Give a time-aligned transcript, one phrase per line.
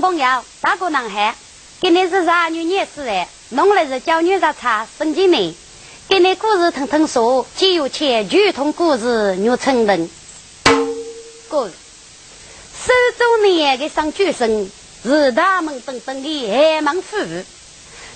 [0.00, 1.34] 朋友，大哥男孩，
[1.80, 4.58] 今年是二女廿四岁，农历是九月十七，
[4.98, 5.54] 生今年。
[6.08, 10.10] 给你故事听听说，既有钱，就通故事越成人。
[11.48, 11.72] 故事：
[12.76, 14.70] 十周年的上举生
[15.02, 17.26] 是他们等等的海门夫妇。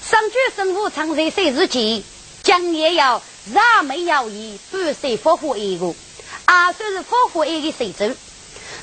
[0.02, 2.02] 上举生父常在岁之前，
[2.42, 3.22] 将也要
[3.52, 5.94] 让没要义，不岁复活一个，
[6.44, 8.14] 啊，算是复活一个岁数。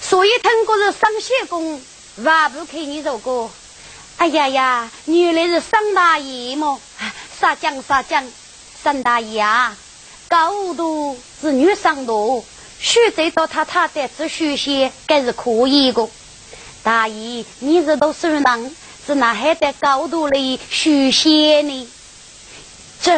[0.02, 1.82] 所以通过是上仙公，
[2.18, 3.50] 万不看你这个。
[4.18, 6.80] 哎呀呀，原来是上大爷么？
[7.40, 8.26] 撒江撒江。
[8.84, 9.76] 张大爷啊，
[10.30, 12.46] 高度是女上多，
[12.80, 16.08] 许再到他他再次学习，该是可以的。
[16.84, 21.90] 大爷，你是读书人，是哪还在高度里学习呢？
[23.02, 23.12] 这，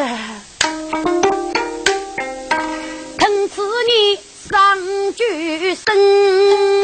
[3.17, 4.17] 疼此女
[4.49, 6.76] 上句声，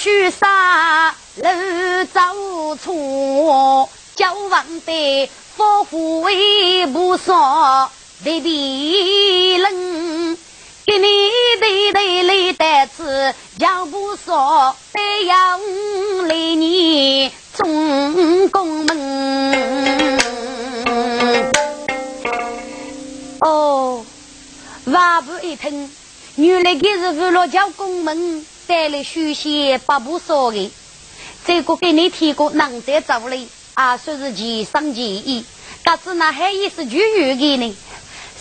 [0.00, 7.90] 虚杀路走错，叫王的夫妇为不少
[8.22, 10.38] 的敌人，
[10.86, 15.58] 给你对对来得子叫不少，得要
[16.28, 20.20] 来你中宫门。
[23.40, 24.06] 哦，
[24.92, 25.90] 话不一听。
[26.36, 30.70] 原来给是五六教公门带来书写八部少的，
[31.46, 35.46] 这个给你提过能在造里啊，说是奇上奇义，
[35.82, 37.76] 可是那还也是句语的呢。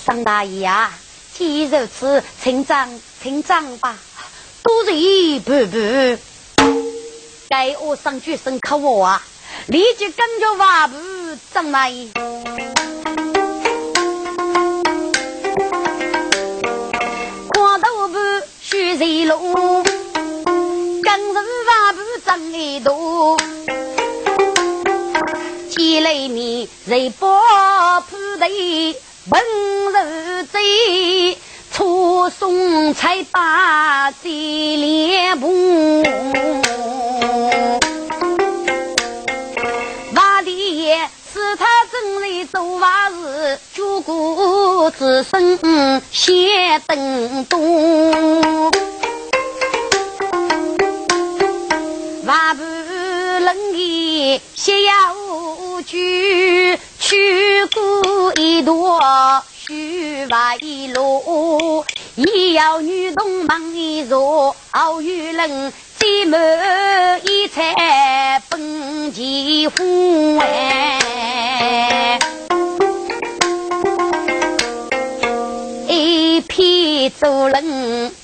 [0.05, 0.93] 张大爷啊，
[1.33, 3.97] 既如此，请长请长吧，
[4.63, 6.19] 多谢伯伯。
[7.47, 9.23] 该我上句声可我啊，
[9.67, 10.97] 立即跟着瓦布
[11.53, 12.09] 张大爷。
[18.61, 19.85] 水水路，
[21.17, 23.37] 刚柔万步争一多，
[25.67, 28.45] 几来年谁把铺头
[29.31, 29.41] 温
[29.93, 29.99] 柔
[30.51, 31.35] 醉，
[31.73, 34.29] 初送彩把最
[34.77, 36.03] 脸部。
[41.33, 45.59] 是他正在做坏事，举国之身
[46.11, 48.71] 先登东，
[52.27, 54.91] 万不能言先要
[55.85, 60.57] 举，去过一段须外
[60.93, 65.71] 路，也要女动忙一坐，好与人。
[66.09, 72.17] 一门一彩本钱富哎，
[75.89, 78.15] 一片走人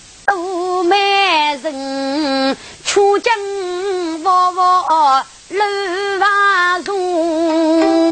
[4.73, 5.59] 沃沃路
[6.19, 8.11] 瓦松，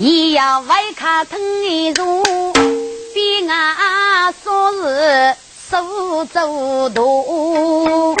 [0.00, 2.24] 也要外卡腾一座，
[3.14, 5.36] 比俺说是
[5.70, 8.16] 苏州多。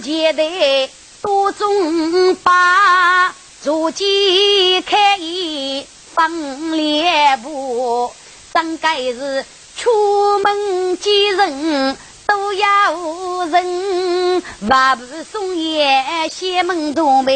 [0.00, 0.88] 现代
[1.22, 3.34] 多种把，
[3.64, 5.84] 如今开一
[6.14, 8.12] 放脸部，
[8.54, 9.44] 怎该是
[9.76, 11.96] 出门见人
[12.28, 17.32] 都要人，万不送烟先门东门。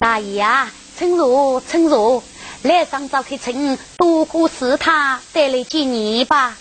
[0.00, 2.20] 大爷啊，趁热趁热，
[2.62, 6.56] 来上早去趁，多过是他带来见你吧。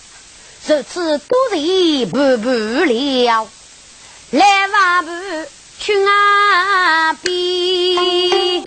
[0.67, 2.51] 如此多人步步
[2.85, 3.47] 了，
[4.29, 5.11] 来往步
[5.79, 8.63] 去岸边，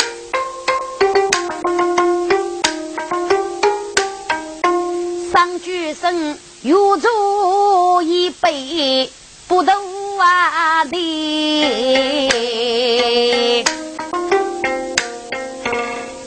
[5.33, 9.11] 上举身又做一杯
[9.49, 9.73] 不斗
[10.19, 12.29] 啊的，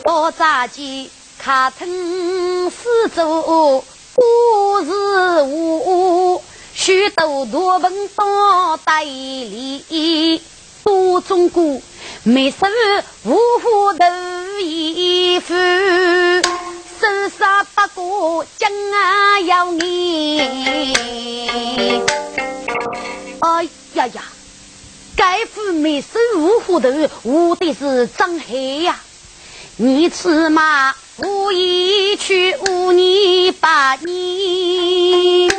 [0.03, 1.87] 到杂技卡腾
[2.71, 3.83] 四周。
[4.15, 4.91] 我是
[5.43, 6.41] 我，
[6.73, 10.41] 许多多本当代理，
[10.83, 11.79] 多中国
[12.23, 12.65] 没收
[13.25, 14.03] 五虎头
[14.61, 15.53] 衣服，
[19.55, 20.39] 啊要你。
[23.39, 23.63] 哎
[23.93, 24.23] 呀呀，
[25.15, 26.89] 该副没收五虎头，
[27.23, 28.99] 我的是张黑呀，
[29.77, 30.93] 你吃嘛？
[31.17, 35.49] 无意去误你八年。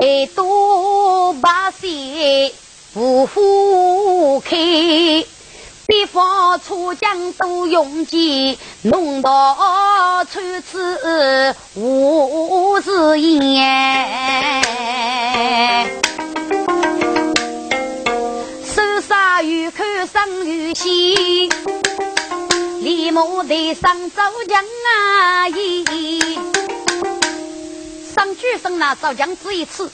[0.00, 2.52] 一朵白线
[2.94, 3.42] 无花
[4.40, 5.26] 开，
[5.86, 10.78] 北方出将都用计，弄到处处
[11.74, 14.64] 无是烟。
[18.64, 20.90] 手杀鱼口生鱼线，
[22.80, 25.50] 立马得上走江啊！
[28.14, 29.92] 上举生那早将只一次，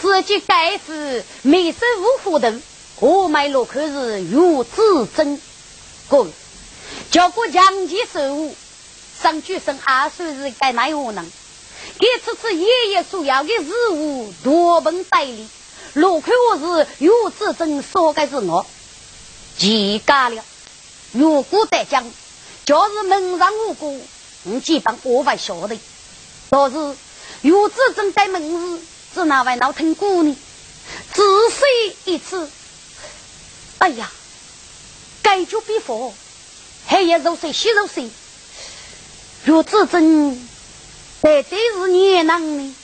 [0.00, 2.52] 自己该是眉梢无虎头，
[3.02, 5.40] 我买落口是玉子真。
[6.08, 6.28] 哥，
[7.10, 8.54] 叫过将计手武，
[9.20, 11.26] 上举生二岁是该奈何能？
[11.98, 15.48] 给此次爷爷所要的事物多本代理，
[15.94, 18.64] 落口我是玉子真，说该是我，
[19.58, 20.44] 气嘎了。
[21.10, 22.04] 如果得将，
[22.64, 24.00] 就是门上无辜，
[24.44, 25.76] 我基本我会晓得，
[26.50, 26.76] 倒是。
[27.40, 28.40] 有子正在门
[28.76, 28.80] 日，
[29.12, 30.36] 是哪位老听姑呢？
[31.12, 31.20] 只
[31.50, 32.48] 睡一次。
[33.82, 34.08] 哎呀，
[35.24, 36.14] 该就比佛，
[36.86, 38.08] 还要入睡洗入睡。
[39.46, 40.40] 有子正
[41.20, 42.76] 在这是年郎呢，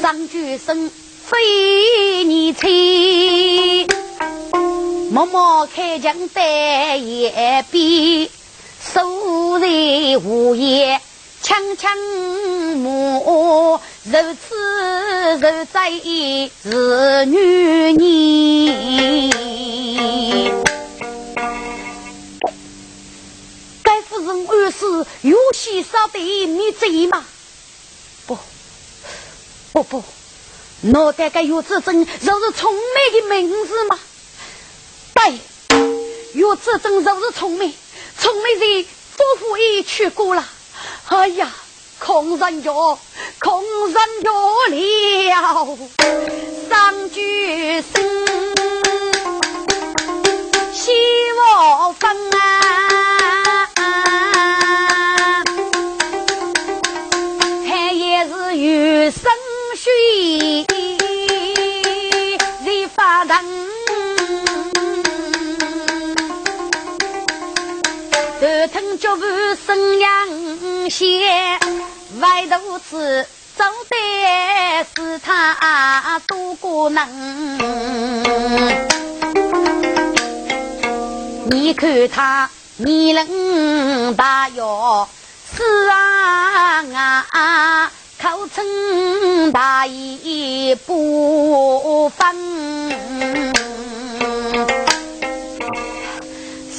[0.00, 0.90] 上句声
[1.26, 3.86] 非你妻，
[5.10, 8.30] 默默开枪在夜边，
[8.94, 9.66] 守在
[10.24, 10.98] 午夜。
[11.42, 11.94] 强强
[12.78, 14.54] 母如此
[15.40, 17.98] 如在是女人，
[23.82, 27.24] 该夫人二是有些少的你罪吗？
[28.26, 28.36] 不
[29.72, 30.04] 不不，
[30.82, 32.82] 脑袋该有这种就是聪明
[33.22, 33.98] 的名字吗？
[35.14, 35.38] 对，
[36.34, 37.72] 有这种就是聪明，
[38.20, 40.46] 聪明人夫妇已去过了。
[41.06, 41.50] 哎呀，
[41.98, 42.98] 空人着，
[43.44, 44.30] 空人着
[44.70, 46.23] 了，
[72.44, 73.26] 外头子
[73.56, 77.08] 走的是他多过能，
[81.48, 85.08] 你看他年龄大哟，
[85.56, 86.84] 是啊
[87.30, 87.90] 啊，
[88.22, 92.36] 口称大义不分。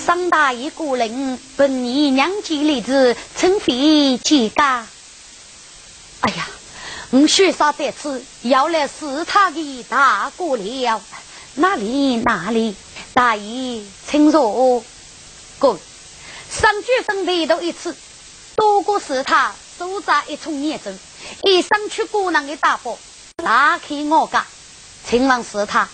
[0.06, 4.86] 张大爷个人本你娘家里子称飞几家。
[6.26, 6.48] 哎呀，
[7.12, 11.00] 我薛少在此要来视他的大哥了，
[11.54, 12.76] 哪里哪里，
[13.14, 14.84] 大爷请坐。
[15.60, 15.78] 哥，
[16.50, 17.96] 上举生来到一次，
[18.56, 20.98] 多过是他手扎一重叶子，
[21.44, 22.98] 一上去姑娘的大伯，
[23.36, 24.44] 打开我家，
[25.08, 25.88] 请问是他，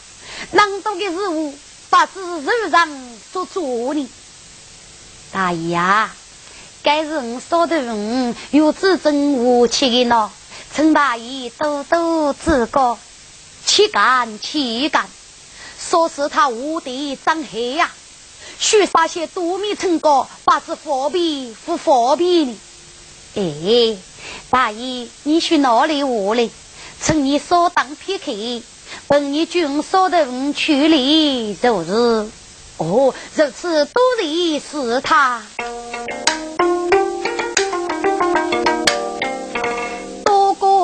[0.51, 1.53] 难道的事物？
[1.89, 2.89] 不知手上
[3.33, 4.09] 做主呢，
[5.33, 6.15] 大爷啊，
[6.83, 10.31] 该是我说的我有自尊武气的呢，
[10.73, 12.97] 陈大爷多多指教，
[13.65, 15.05] 岂敢岂敢，
[15.79, 17.91] 说是他无敌张黑呀，
[18.57, 22.57] 许杀些多米成高，不知何必不何必呢？
[23.35, 23.97] 哎，
[24.49, 26.49] 大爷，你去哪里我嘞？
[27.01, 28.31] 趁你稍等片刻。
[29.07, 31.91] 本你军说的五去里就是，
[32.77, 35.41] 哦，如此多的是他，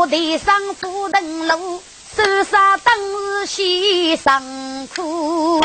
[0.09, 1.81] 地上富登路，
[2.15, 5.59] 手上当日先生苦，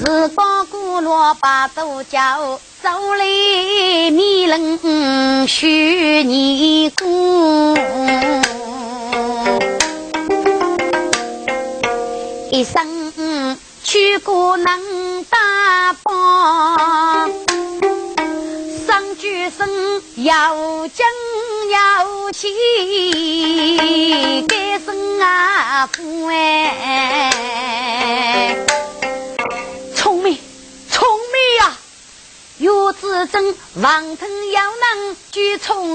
[0.00, 3.24] 日光古罗把都叫，走来
[4.10, 7.76] 米人许你姑。
[12.50, 15.38] 一生去过能打
[16.02, 17.30] 帮，
[19.56, 21.04] 生要精
[21.70, 22.48] 要气，
[24.48, 27.30] 该生啊父哎，
[29.94, 30.38] 聪明
[30.90, 31.76] 聪明呀，
[32.58, 35.86] 有子真王腾要能举聪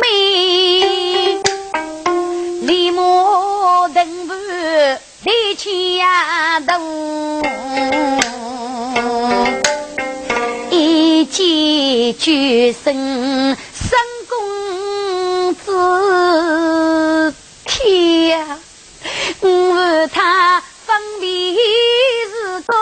[0.00, 1.42] 明，
[2.66, 4.34] 立马登步。
[5.22, 6.78] 力气呀，大，
[12.10, 13.96] 一身神
[14.28, 17.32] 功自
[17.64, 18.58] 天，
[19.40, 22.74] 我他分别是个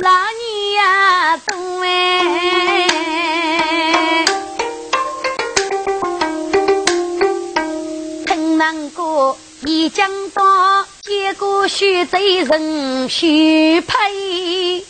[0.00, 1.40] 老年呀
[1.82, 1.84] 哎，
[8.26, 9.36] 听南哥
[9.66, 14.84] 一讲到，结果选对人选配。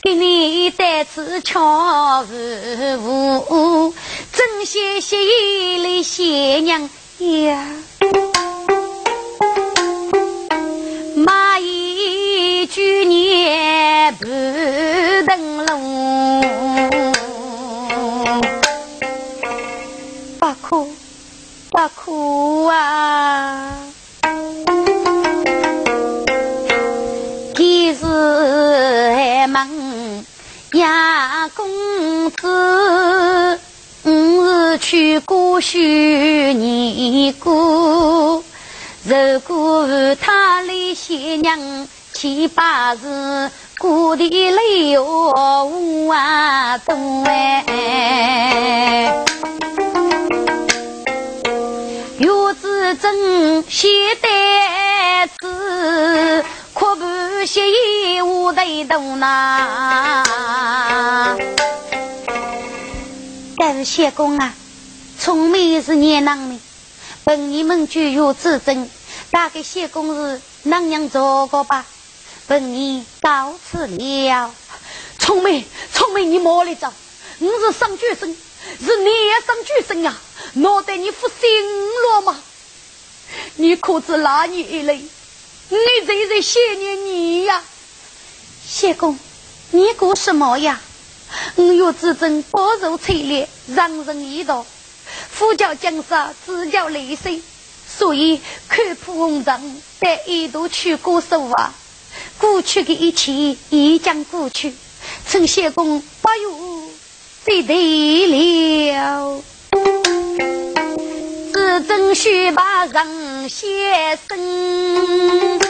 [0.00, 3.94] 给你带次巧妇，
[4.32, 6.88] 真谢谢你谢娘
[7.18, 7.66] 呀。
[11.16, 14.24] 蚂蚁居年不
[15.26, 16.40] 登龙，
[20.38, 20.88] 不哭
[21.70, 23.87] 不哭啊！
[35.20, 35.78] 过许
[36.54, 38.42] 年过。
[39.04, 39.88] 如果
[40.20, 46.94] 他来新娘七八日，过的泪哟无啊多
[47.26, 49.14] 哎。
[52.18, 52.28] 月
[52.60, 53.88] 子正写
[54.20, 56.44] 单子，
[56.74, 57.04] 可不
[57.46, 57.62] 写
[58.22, 60.24] 我得多呐。
[63.56, 64.54] 但是谢公啊，
[65.20, 66.60] 聪明是年郎的，
[67.24, 68.88] 本你们就有自尊。
[69.30, 71.84] 大概谢公是那样做过吧？
[72.46, 74.54] 本你到此了。
[75.18, 76.92] 聪明，聪明，你莫来找。
[77.40, 78.34] 我是上举生，
[78.80, 80.16] 是你也上举生呀？
[80.54, 81.48] 脑袋你负心
[82.12, 82.38] 了吗？
[83.56, 84.94] 你可知哪年来？
[84.94, 87.62] 你在在想念你呀？
[88.66, 89.18] 谢公，
[89.72, 90.80] 你过什么呀？
[91.56, 94.64] 我有自尊，薄如翠莲，让人一道，
[95.38, 97.40] 呼叫江山，只叫泪水。
[97.86, 101.72] 所以看破红尘，但一度去过手啊！
[102.38, 104.74] 过去的一切已将过去，
[105.26, 106.88] 趁谢公不用
[107.44, 109.42] 再对了。
[111.52, 115.60] 只争须把人先生，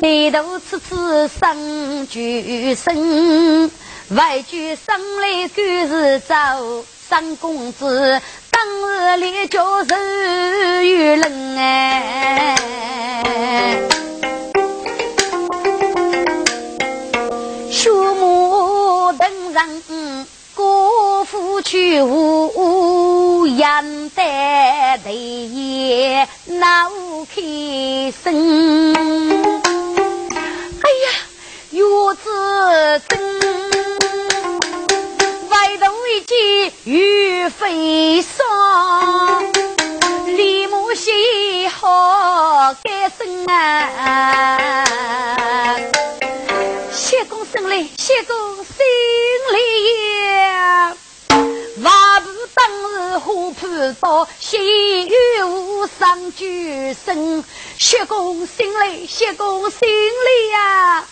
[0.00, 3.70] 眉头次次生举生，
[4.10, 8.22] 外举生来赶是走三公子。
[8.50, 9.94] 当日里叫手
[10.82, 12.56] 与人哎，
[17.70, 19.68] 树木登上
[20.54, 26.90] 过府去无杨丹头也闹
[27.34, 27.42] 开
[28.24, 28.94] 声。
[30.80, 31.08] 哎呀，
[31.72, 31.84] 月
[32.24, 33.41] 子真。
[36.26, 39.52] 见玉飞霜，
[40.26, 44.76] 李母喜好改生啊！
[46.92, 48.66] 谢公生来，谢公生
[49.52, 50.94] 来
[51.82, 54.58] 瓦布当日花铺到，细
[55.06, 57.44] 雨无上举身。
[57.78, 61.04] 谢公生来，谢公生来呀！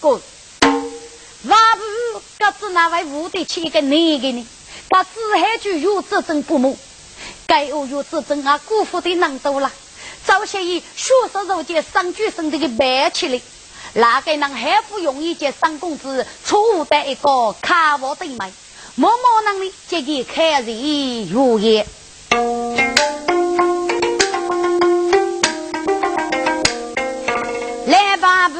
[0.00, 0.20] 公。
[1.44, 1.82] 万不，
[2.42, 4.44] 各自那位无的起一个男的呢？
[4.88, 6.76] 他只还就有这种父母，
[7.46, 9.70] 该有有这种啊，辜负的人多了。
[10.24, 13.40] 早些以学识如今上举生的个白起来，
[13.92, 18.52] 哪个人还不容易接三公子，错误的一个卡我对门，
[18.96, 21.86] 默默能力这个开人如也。
[27.86, 28.58] 来吧，不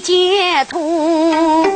[0.00, 1.66] 解脱，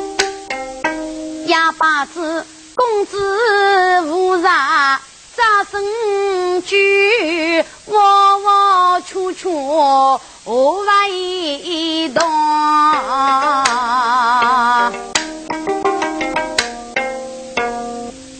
[1.46, 2.44] 哑巴子
[2.74, 5.00] 公子无啥
[5.36, 12.22] 扎身居，窝窝处处无法移动。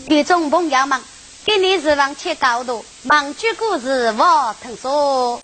[0.08, 1.00] 观众朋友们，
[1.44, 5.40] 给你是往切高度，忙剧故事我听说。